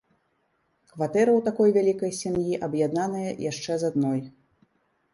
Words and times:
Кватэра 0.93 1.31
ў 1.35 1.41
такой 1.49 1.69
вялікай 1.77 2.11
сям'і 2.23 2.59
аб'яднаная 2.71 3.31
яшчэ 3.51 3.71
з 3.85 3.95
адной. 3.95 4.29